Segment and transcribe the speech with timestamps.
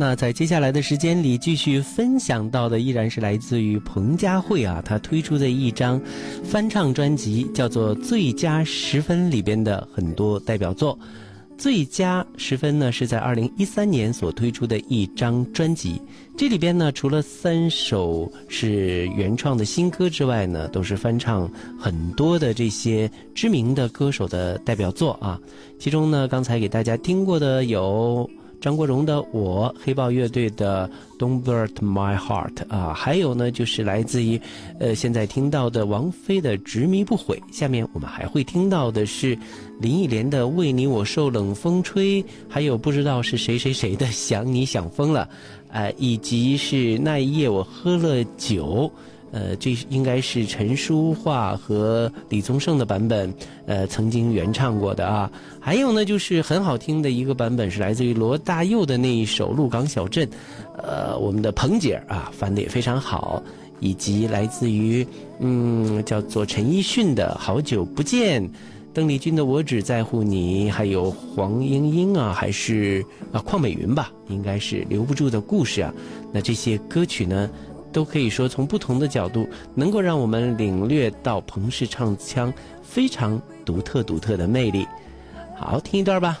[0.00, 6.00] 那在接下来的时间里，继续分享到的依然是来自于彭佳慧啊，她推出的一张
[6.42, 10.98] 翻唱专辑，叫做《最佳十分》里边的很多代表作。
[11.62, 16.00] 《最佳十分》呢是在二零一三年所推出的一张专辑，
[16.34, 21.46] 这里边呢除了三首是原创的新歌之外呢，都是翻唱
[21.78, 25.38] 很多的这些知名的歌手的代表作啊。
[25.78, 28.30] 其中呢，刚才给大家听过的有。
[28.60, 34.38] 张国荣的《我》，黑豹乐队的《Don't Break My Heart》啊，还有呢，就是来自于，
[34.78, 37.42] 呃，现在听到的王菲的《执迷不悔》。
[37.56, 39.36] 下面我们还会听到的是
[39.80, 45.26] 林忆莲的《为你我受冷风吹》，还有不知道是谁谁谁的《想你想疯了》，
[45.72, 48.92] 呃，以及是那一夜我喝了酒。
[49.32, 53.32] 呃，这应该是陈淑桦和李宗盛的版本，
[53.66, 55.30] 呃，曾经原唱过的啊。
[55.60, 60.26] 还有呢，就是很好听的一个版本，是来自于罗大佑的那一首《鹿港小镇》，
[60.82, 63.42] 呃，我们的彭姐啊翻的也非常好。
[63.82, 65.06] 以及来自于
[65.38, 68.46] 嗯，叫做陈奕迅的《好久不见》，
[68.92, 75.90] 邓丽君的《我只在乎你》，还有黄莺莺啊，还是啊邝美云吧，应该是留不住的故事啊。
[76.30, 77.48] 那这些歌曲呢？
[77.92, 82.52] 都可以说从不同的角度，能够让我们领略到彭氏唱腔
[82.82, 84.86] 非常独特、独特的魅力。
[85.56, 86.40] 好，听一段吧。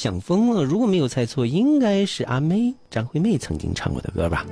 [0.00, 0.62] 想疯了！
[0.62, 4.46] 如果没有猜错，应该是阿妹张惠妹曾经唱过的歌吧。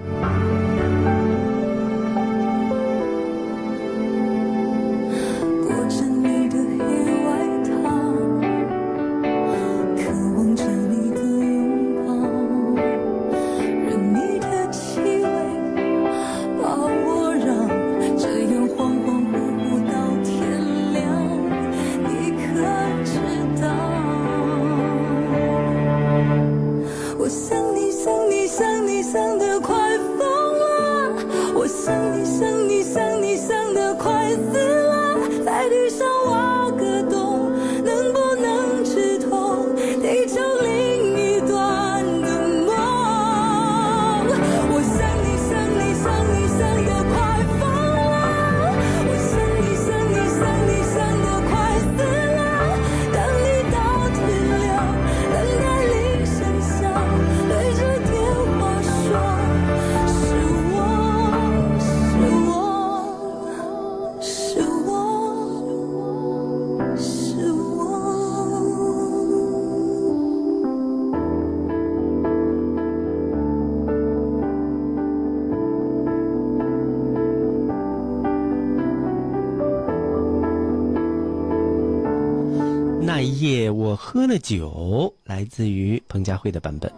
[29.16, 29.45] 想你，
[84.16, 86.90] 喝了酒，来自于彭佳慧的版本。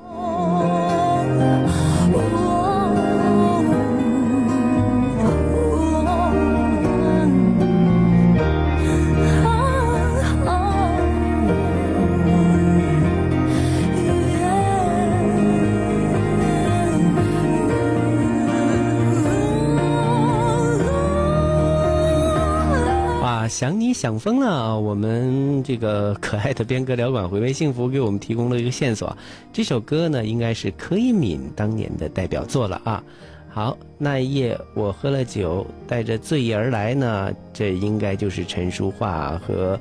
[23.99, 24.79] 想疯了！
[24.79, 29.19] 我们这个可爱的边哥聊馆回味幸福给我们提供了一个线索，
[29.53, 33.03] 这首歌呢应该是柯以敏当年的代表作了啊。
[33.49, 39.77] 好，那一夜我喝了酒，带着醉意而来呢，这应该就是陈淑桦和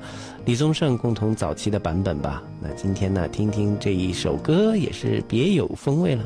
[0.46, 2.42] 李宗盛共同早期的版本吧。
[2.60, 6.24] 那今天呢，听听这一首歌也是别有风味了。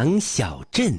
[0.00, 0.98] 羊小镇。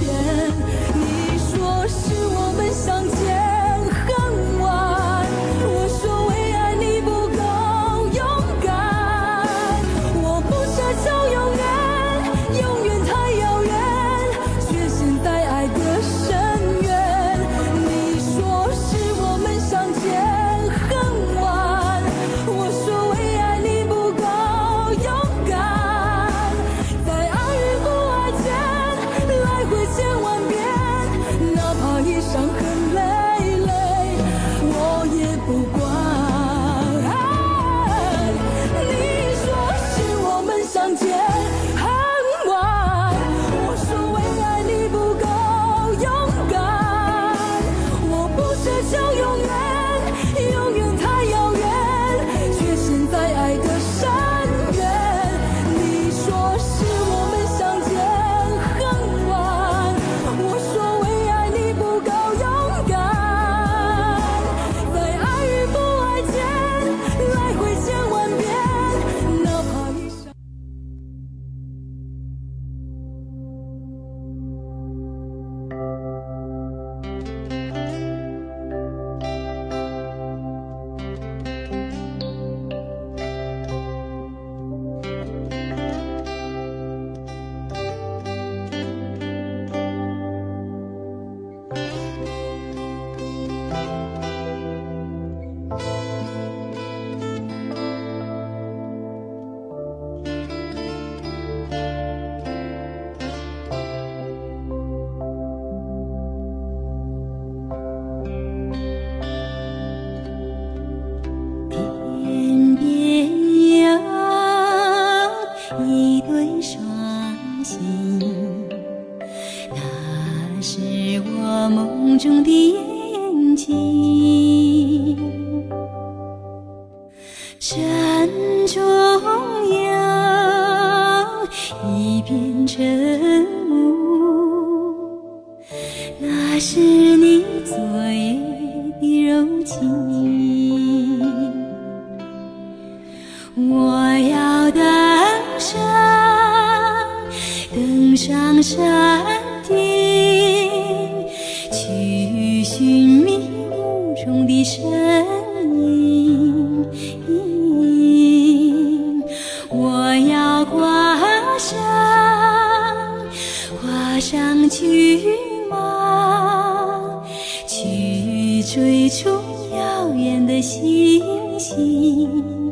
[170.61, 172.71] 星星，